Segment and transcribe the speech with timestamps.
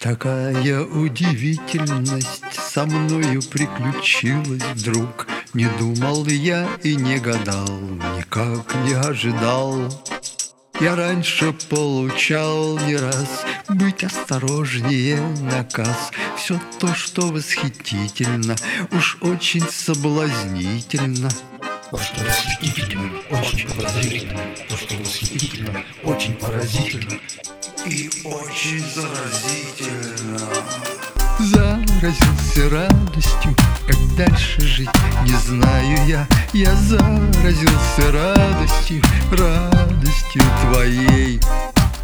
[0.00, 5.26] Такая удивительность со мною приключилась вдруг.
[5.54, 7.68] Не думал я и не гадал,
[8.16, 9.76] никак не ожидал.
[10.80, 16.12] Я раньше получал не раз Быть осторожнее наказ.
[16.36, 18.54] Все то, что восхитительно
[18.92, 21.28] Уж очень соблазнительно.
[21.90, 27.18] То, что восхитительно, очень подозрительно То, что восхитительно, очень поразительно
[27.90, 30.38] И очень заразительно.
[31.38, 33.56] Заразился радостью,
[33.86, 34.90] как дальше жить,
[35.24, 36.28] не знаю я.
[36.52, 41.40] Я заразился радостью, радостью твоей.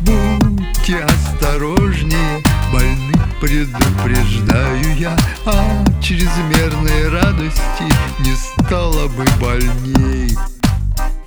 [0.00, 5.14] Будьте осторожнее, больных предупреждаю я.
[5.44, 7.84] А чрезмерной радости
[8.20, 10.34] не стало бы больней.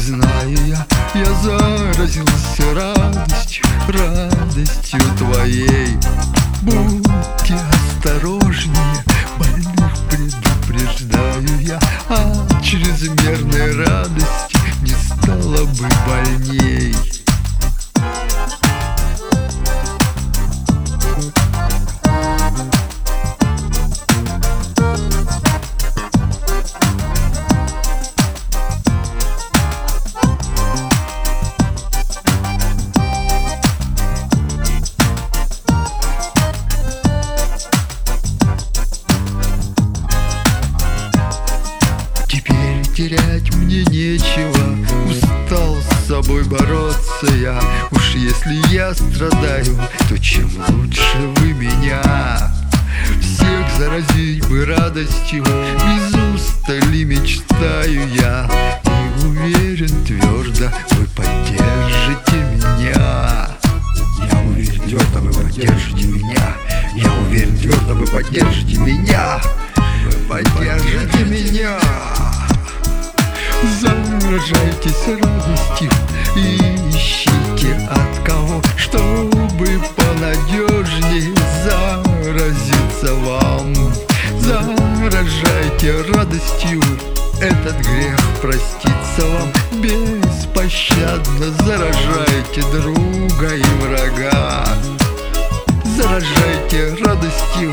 [0.00, 5.96] знаю я Я заразился радостью радостью твоей.
[6.62, 9.04] Будьте осторожнее,
[9.38, 11.78] больных предупреждаю я
[12.08, 16.94] От чрезмерной радости не стало бы больней
[43.00, 44.76] терять мне нечего.
[45.08, 47.58] Устал с собой бороться я.
[47.92, 49.78] Уж если я страдаю,
[50.08, 52.52] то чем лучше вы меня?
[53.20, 56.89] Всех заразить бы радостью Без устали
[74.40, 75.90] Заражайтесь радостью
[76.34, 76.56] и
[76.88, 83.74] ищите от кого Чтобы понадежнее заразиться вам.
[84.38, 86.80] Заражайте радостью
[87.38, 89.52] этот грех простится вам.
[89.82, 94.68] Беспощадно заражайте друга и врага.
[95.84, 97.72] Заражайте радостью,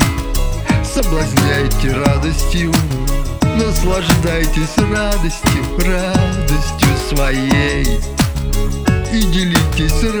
[0.84, 2.72] соблазняйте радостью
[3.58, 7.84] Наслаждайтесь радостью, радостью своей.
[9.12, 10.17] И делитесь радостью,